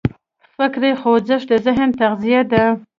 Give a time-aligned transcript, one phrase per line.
[0.55, 2.65] فکري خوځښت د ذهن تغذیه ده.